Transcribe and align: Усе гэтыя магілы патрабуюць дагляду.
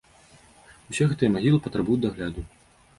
Усе 0.95 1.03
гэтыя 1.13 1.33
магілы 1.37 1.63
патрабуюць 1.69 2.03
дагляду. 2.11 2.51